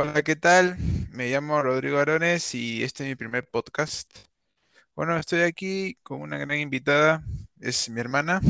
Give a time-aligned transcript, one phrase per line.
[0.00, 0.76] Hola, ¿qué tal?
[1.10, 4.08] Me llamo Rodrigo Arones y este es mi primer podcast.
[4.94, 7.24] Bueno, estoy aquí con una gran invitada,
[7.60, 8.40] es mi hermana,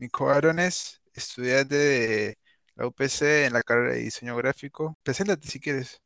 [0.00, 2.38] Nico Arones, estudiante de
[2.74, 4.98] la UPC en la carrera de diseño gráfico.
[5.04, 6.02] Preséntate si quieres.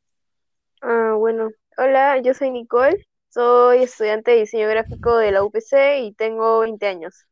[0.83, 6.13] Ah, bueno, hola, yo soy Nicole, soy estudiante de diseño gráfico de la UPC y
[6.13, 7.25] tengo 20 años.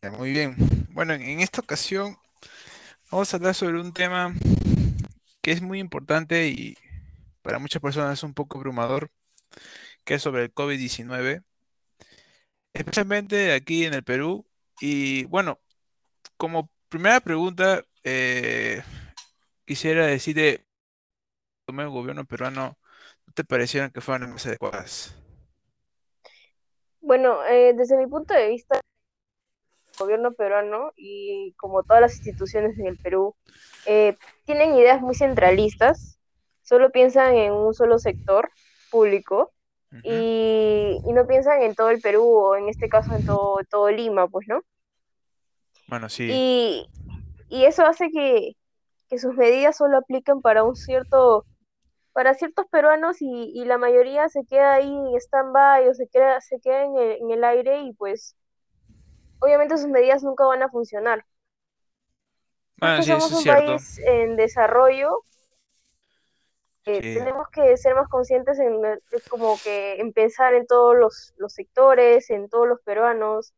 [0.00, 0.56] Ya, muy bien.
[0.92, 2.16] Bueno, en en esta ocasión
[3.10, 4.32] vamos a hablar sobre un tema
[5.40, 6.76] que es muy importante y
[7.42, 9.10] para muchas personas es un poco abrumador,
[10.04, 11.42] que es sobre el COVID-19,
[12.72, 14.46] especialmente aquí en el Perú.
[14.80, 15.60] Y bueno,
[16.36, 18.82] como primera pregunta, eh,
[19.64, 20.66] quisiera decirte,
[21.66, 22.78] ¿cómo el gobierno peruano
[23.26, 25.14] no te parecieron que fueran las más adecuadas?
[27.00, 28.80] Bueno, eh, desde mi punto de vista,
[30.00, 33.36] gobierno peruano y como todas las instituciones en el Perú,
[33.86, 36.18] eh, tienen ideas muy centralistas,
[36.62, 38.50] solo piensan en un solo sector
[38.90, 39.52] público
[40.02, 43.90] y, y no piensan en todo el Perú o en este caso en todo, todo
[43.90, 44.62] Lima, pues, ¿no?
[45.88, 46.88] Bueno, sí, Y,
[47.48, 48.56] y eso hace que,
[49.08, 51.44] que sus medidas solo apliquen para un cierto
[52.12, 56.40] para ciertos peruanos y, y la mayoría se queda ahí en stand-by o se queda,
[56.40, 58.36] se queda en el, en el aire y pues
[59.40, 61.24] obviamente sus medidas nunca van a funcionar.
[63.00, 63.46] Sí, somos eso un cierto.
[63.46, 65.24] país en desarrollo,
[66.86, 68.80] eh, Sí, tenemos que ser más conscientes en
[69.28, 73.54] como que en pensar en todos los, los sectores, en todos los peruanos,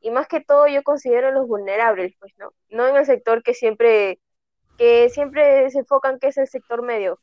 [0.00, 2.52] y más que todo yo considero los vulnerables, pues, ¿no?
[2.70, 4.20] No en el sector que siempre,
[4.78, 7.20] que siempre se enfocan que es el sector medio.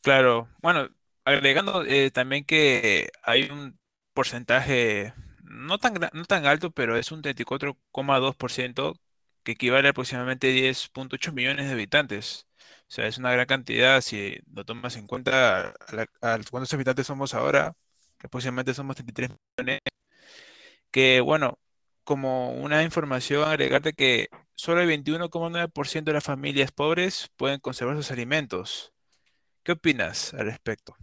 [0.00, 0.48] claro.
[0.62, 0.88] Bueno,
[1.24, 3.78] agregando eh, también que hay un
[4.14, 5.14] porcentaje
[5.52, 8.94] no tan, no tan alto, pero es un treinta y cuatro coma dos por ciento
[9.42, 12.46] que equivale a aproximadamente diez punto ocho millones de habitantes.
[12.88, 16.06] O sea, es una gran cantidad si lo tomas en cuenta a, la-
[16.50, 17.74] cuántos habitantes somos ahora,
[18.18, 19.80] que aproximadamente somos 33 millones.
[20.90, 21.58] Que bueno,
[22.04, 26.72] como una información, agregarte que solo el veintiuno coma nueve por ciento de las familias
[26.72, 28.92] pobres pueden conservar sus alimentos.
[29.64, 30.96] ¿Qué opinas al respecto?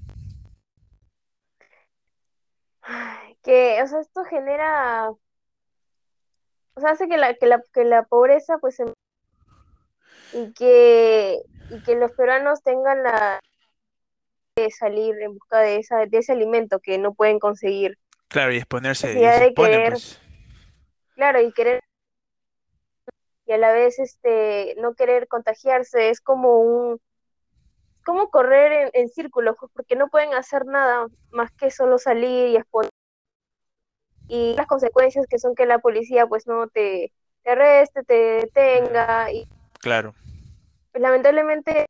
[3.44, 5.10] Que, o sea, esto genera
[6.80, 8.94] o sea, hace que la, que la, que la pobreza, pues, se-
[10.32, 13.40] y que, y que los peruanos tengan la
[14.56, 17.98] de salir en busca de, esa, de ese alimento que no pueden conseguir.
[18.30, 20.22] Claro, y exponerse, y de querer, pues.
[21.16, 21.82] claro, y querer,
[23.46, 27.02] y a la vez, este, no querer contagiarse, es como un,
[28.06, 32.50] como correr en, en círculos, pues, porque no pueden hacer nada más que solo salir
[32.50, 32.92] y exponer.
[34.30, 37.14] Y las consecuencias que son que la policía, pues, no te,
[37.44, 39.50] te arreste, te detenga, y
[39.82, 40.14] claro,
[40.92, 41.86] pues, lamentablemente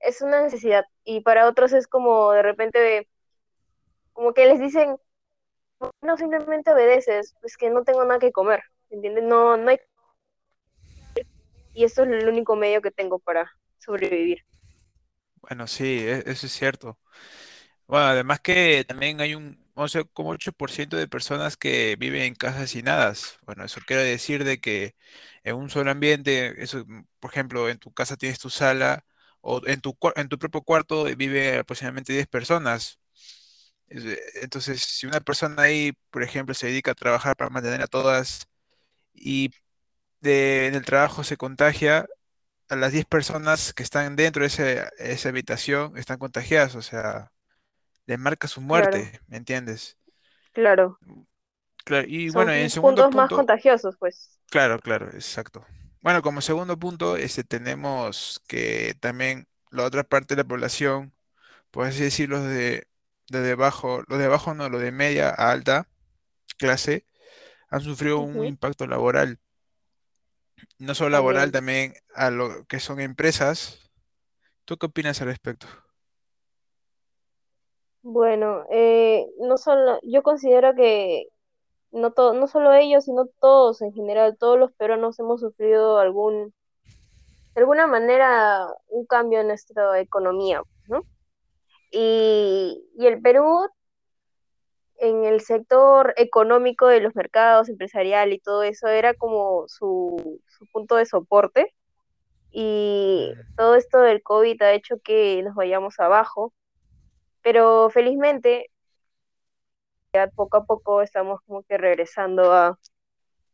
[0.00, 3.08] es una necesidad y para otros es como de repente,
[4.14, 4.96] como que les dicen,
[6.02, 9.24] no, simplemente obedeces, es que no tengo nada que comer, ¿entiendes?
[9.24, 9.78] No, no hay,
[11.74, 14.38] y esto es el único medio que tengo para sobrevivir.
[15.42, 16.98] bueno, sí, e- eso es cierto.
[17.86, 23.38] Bueno, además que también hay un 11,8% de personas que viven en casas hacinadas.
[23.46, 24.94] Bueno, eso quiere decir de que
[25.44, 29.04] en un solo ambiente, eso, mm, por ejemplo, en tu casa tienes tu sala
[29.40, 33.00] o en tu, en tu propio cuarto vive aproximadamente 10 personas.
[33.88, 34.04] Es,
[34.42, 38.46] Entonces, si una persona ahí, por ejemplo, se dedica a trabajar para mantener a todas
[39.14, 39.50] y
[40.22, 42.06] en el trabajo se contagia,
[42.68, 47.32] a las 10 personas que están dentro de ese- esa habitación están contagiadas, o sea,
[48.06, 49.98] le marca su Claro, muerte, ¿me entiendes?
[50.52, 50.98] claro.
[51.84, 54.40] Claro, y Son bueno, en segundo puntos más punto, contagiosos, pues.
[54.50, 55.64] claro, claro, exacto.
[56.00, 61.12] Bueno, como segundo punto, este, tenemos que también la otra parte de la población,
[61.70, 62.88] por así decirlo, de,
[63.30, 65.88] de debajo, los de abajo no, los de media a alta
[66.58, 67.06] clase,
[67.70, 69.40] han sufrido un impacto laboral,
[70.78, 71.52] no solo laboral, también.
[71.52, 73.90] también a lo que son empresas.
[74.66, 75.68] ¿Tú qué opinas al respecto?
[78.02, 81.28] Bueno, eh, no solo, yo considero que
[81.92, 86.52] no, to- no solo ellos, sino todos en general, todos los peruanos hemos sufrido algún,
[87.54, 91.02] de alguna manera un cambio en nuestra economía, ¿no?
[91.92, 93.68] Y, y el Perú,
[94.98, 100.66] en el sector económico de los mercados, empresarial y todo eso, era como su, su
[100.72, 101.74] punto de soporte.
[102.50, 106.52] Y todo esto del COVID ha hecho que nos vayamos abajo.
[107.42, 108.70] Pero felizmente,
[110.14, 112.78] ya poco a poco estamos como que regresando a,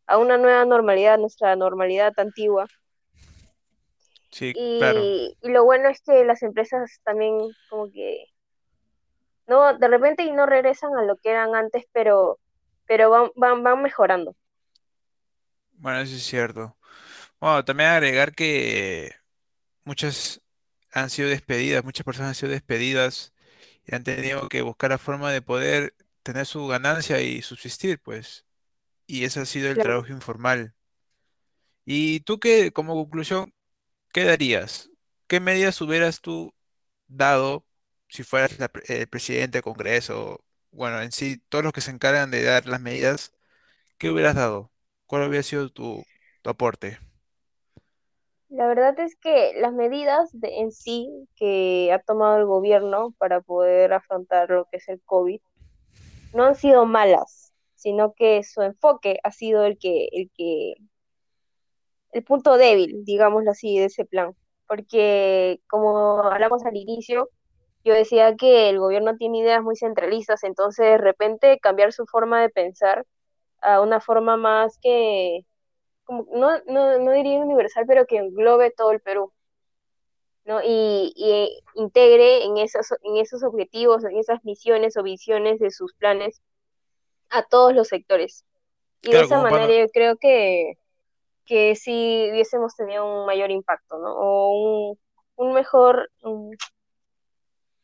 [0.06, 2.67] a una nueva normalidad, nuestra normalidad antigua.
[4.31, 5.00] Sí, claro.
[5.00, 7.38] Y, y lo bueno es que las empresas también
[7.70, 8.26] como que
[9.49, 12.38] no, de repente y no regresan a lo que eran antes, pero,
[12.87, 14.37] pero van, van, van mejorando.
[15.73, 16.76] Bueno, eso es cierto.
[17.40, 19.12] Bueno, también agregar que
[19.85, 20.43] muchas
[20.93, 23.35] han sido despedidas, muchas personas han sido despedidas
[23.88, 28.46] y han tenido que buscar la forma de poder tener su ganancia y subsistir, pues.
[29.06, 29.81] Y ese ha sido el Claro.
[29.81, 30.75] trabajo informal.
[31.85, 33.55] ¿Y tú qué, como conclusión,
[34.12, 34.90] qué darías?
[35.29, 36.55] ¿Qué medidas hubieras tú
[37.08, 37.67] dado
[38.08, 40.44] si fueras la el presidente del Congreso?
[40.73, 43.32] Bueno, en sí, todos los que se encargan de dar las medidas,
[43.99, 44.73] ¿qué hubieras dado?
[45.06, 46.05] ¿Cuál hubiera sido tu,
[46.43, 46.99] tu aporte?
[48.50, 53.42] La verdad es que las medidas de, en sí que ha tomado el gobierno para
[53.42, 55.40] poder afrontar lo que es el COVID
[56.32, 60.74] no han sido malas, sino que su enfoque ha sido el que, el que,
[62.12, 64.34] el punto débil, digámoslo así, de ese plan.
[64.66, 67.28] Porque como hablamos al inicio,
[67.84, 72.40] yo decía que el gobierno tiene ideas muy centralistas, entonces de repente cambiar su forma
[72.40, 73.06] de pensar
[73.60, 75.44] a una forma más que,
[76.08, 79.32] como, no, no, no diría universal, pero que englobe todo el Perú.
[80.44, 80.60] ¿no?
[80.62, 85.93] Y, y integre en esos, en esos objetivos, en esas misiones o visiones de sus
[85.94, 86.40] planes
[87.31, 88.44] a todos los sectores.
[89.02, 90.78] Y de esa manera yo creo que,
[91.46, 94.14] que sí hubiésemos tenido un mayor impacto, ¿no?
[94.16, 94.99] O un,
[95.37, 96.56] un mejor, un-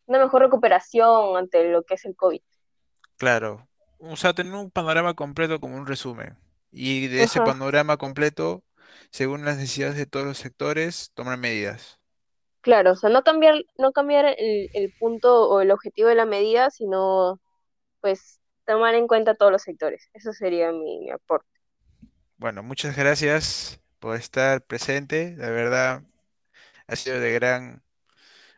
[0.07, 2.41] una mejor recuperación ante lo que es el COVID.
[3.17, 3.69] claro.
[4.07, 6.37] O sea, tener un panorama completo como un resumen.
[6.75, 7.43] Y de ese Ajá.
[7.43, 8.65] panorama completo,
[9.13, 12.01] según las necesidades de todos los sectores, tomar medidas.
[12.63, 16.25] Claro, o sea, no cambiar, no cambiar el, el punto o el objetivo de la
[16.27, 17.39] medida, sino
[18.01, 20.09] pues tomar en cuenta todos los sectores.
[20.15, 21.49] Eso sería mi, mi aporte.
[22.37, 25.35] Bueno, muchas gracias por estar presente.
[25.37, 26.05] La verdad,
[26.89, 27.85] ha sido de gran,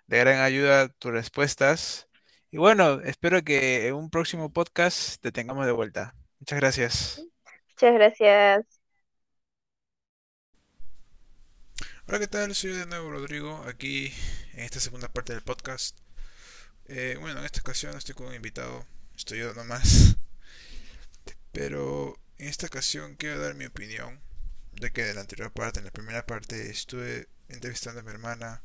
[0.08, 2.08] de gran ayuda tus respuestas.
[2.50, 6.16] Y bueno, espero que en un próximo podcast te tengamos de vuelta.
[6.40, 7.28] Muchas gracias.
[7.76, 8.80] Muchas gracias.
[12.06, 12.54] Hola, ¿qué tal?
[12.54, 14.12] Soy de nuevo Rodrigo, aquí
[14.54, 15.98] en esta segunda parte del podcast.
[16.86, 20.16] Eh, bueno, en esta ocasión estoy con un invitado, estoy yo nomás,
[21.52, 24.20] pero en esta ocasión quiero dar mi opinión,
[24.72, 28.62] de que en la anterior parte, en la primera parte, estuve entrevistando a mi hermana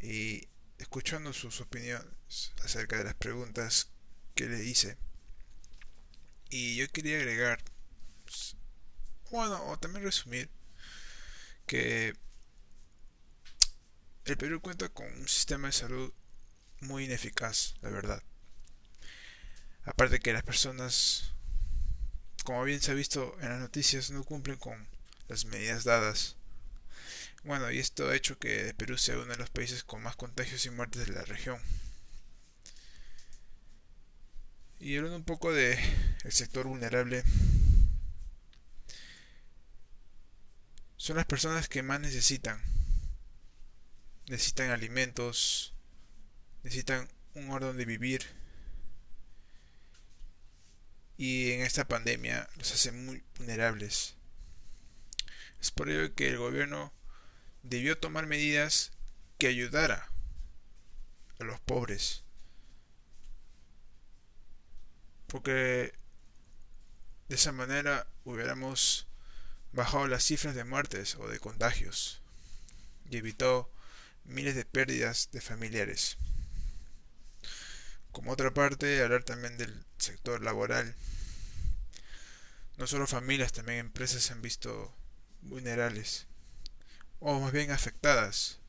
[0.00, 0.46] y
[0.78, 3.90] escuchando sus opiniones acerca de las preguntas
[4.36, 4.96] que le hice.
[6.50, 7.60] Y yo quería agregar,
[8.24, 8.56] pues,
[9.30, 10.50] bueno, o también resumir,
[11.66, 12.14] que
[14.24, 16.12] el Perú cuenta con un sistema de salud
[16.80, 18.22] muy ineficaz, la verdad.
[19.84, 21.34] Aparte que las personas,
[22.44, 24.88] como bien se ha visto en las noticias, no cumplen con
[25.28, 26.36] las medidas dadas.
[27.44, 30.64] Bueno, y esto ha hecho que Perú sea uno de los países con más contagios
[30.64, 31.58] y muertes de la región.
[34.80, 35.78] Y hablando un poco de
[36.24, 37.22] el sector vulnerable,
[41.04, 42.62] son las personas que más necesitan.
[44.26, 45.74] Necesitan alimentos,
[46.62, 48.24] necesitan un lugar donde vivir.
[51.18, 54.16] Y en esta pandemia los hace muy vulnerables.
[55.60, 56.90] Es por ello que el gobierno
[57.62, 58.92] debió tomar medidas
[59.36, 60.10] que ayudara
[61.38, 62.24] a los pobres.
[65.26, 65.92] Porque
[67.28, 69.06] de esa manera hubiéramos
[69.74, 72.22] bajado las cifras de muertes o de contagios
[73.10, 73.70] y evitó
[74.24, 76.16] miles de pérdidas de familiares.
[78.12, 80.94] Como otra parte, hablar también del sector laboral.
[82.76, 84.94] No solo familias, también empresas se han visto
[85.42, 86.26] vulnerables,
[87.20, 88.60] o más bien afectadas,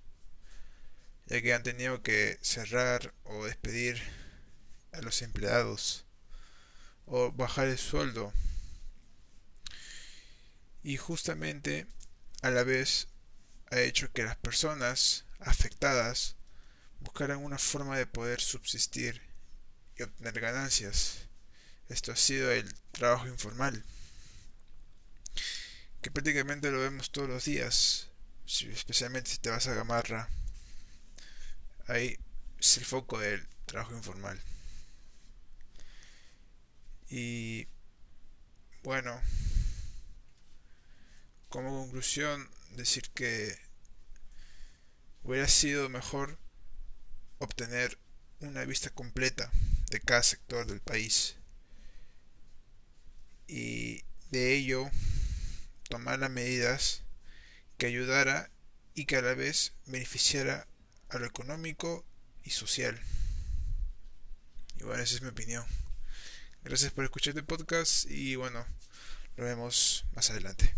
[1.28, 4.02] ya que han tenido que cerrar o despedir
[4.92, 6.06] a los empleados
[7.06, 8.34] o bajar el sueldo.
[10.86, 11.88] Y justamente
[12.44, 13.08] a la vez
[13.72, 16.36] ha hecho que las personas afectadas
[17.00, 19.20] buscaran una forma de poder subsistir
[19.98, 21.27] y obtener ganancias.
[21.89, 23.84] Esto ha sido el trabajo informal,
[26.04, 28.12] que prácticamente lo vemos todos los días,
[28.46, 30.30] especialmente si te vas a Gamarra.
[31.88, 32.15] Ahí
[32.60, 34.39] es el foco del trabajo informal.
[37.10, 37.68] Y
[38.84, 39.20] bueno,
[41.56, 43.58] como conclusión, decir que
[45.24, 46.38] hubiera sido mejor
[47.40, 47.98] obtener
[48.42, 49.50] una vista completa
[49.90, 51.38] de cada sector del país
[53.48, 54.92] y de ello
[55.88, 57.04] tomar las medidas
[57.78, 58.52] que ayudara
[58.94, 60.68] y que a la vez beneficiara
[61.08, 62.04] a lo económico
[62.44, 63.00] y social.
[64.78, 65.66] Y bueno, esa es mi opinión.
[66.66, 68.66] Gracias por escuchar este podcast y bueno,
[69.38, 70.76] nos vemos más adelante.